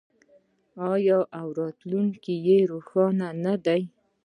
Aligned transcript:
آیا 0.91 1.17
او 1.39 1.47
راتلونکی 1.59 2.35
یې 2.47 2.57
روښانه 2.71 3.27
نه 3.43 3.55
دی؟ 3.65 3.81